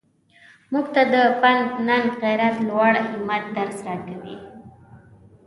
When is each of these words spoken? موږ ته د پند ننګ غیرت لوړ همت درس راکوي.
موږ 0.71 0.85
ته 0.95 1.01
د 1.13 1.15
پند 1.41 1.67
ننګ 1.87 2.07
غیرت 2.21 2.55
لوړ 2.69 2.93
همت 3.09 3.43
درس 3.55 3.77
راکوي. 3.87 4.37